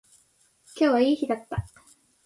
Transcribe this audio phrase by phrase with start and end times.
[0.79, 1.63] 今日はいい日だった